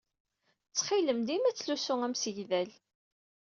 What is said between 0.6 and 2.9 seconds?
Ttxil-m, dima ttlusu amsegdal.